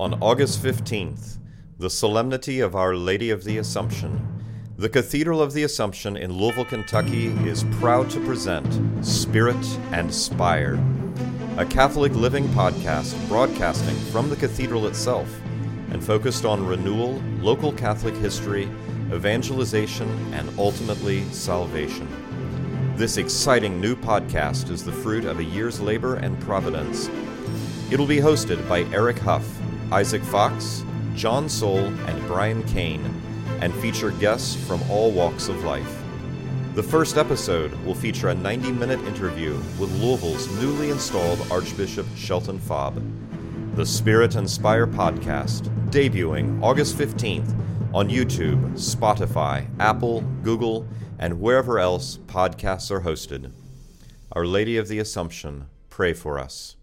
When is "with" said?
39.78-39.92